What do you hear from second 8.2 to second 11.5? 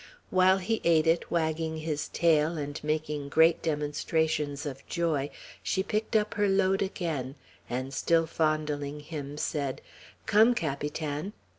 fondling him, said, "Come on, Capitan!"